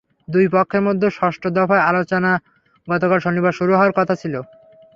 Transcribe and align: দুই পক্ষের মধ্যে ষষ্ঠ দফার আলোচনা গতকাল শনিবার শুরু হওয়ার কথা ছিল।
দুই 0.27 0.45
পক্ষের 0.53 0.81
মধ্যে 0.87 1.07
ষষ্ঠ 1.17 1.43
দফার 1.55 1.79
আলোচনা 1.89 2.31
গতকাল 2.87 3.19
শনিবার 3.25 3.57
শুরু 3.59 3.71
হওয়ার 3.73 3.93
কথা 3.97 4.13
ছিল। 4.21 4.33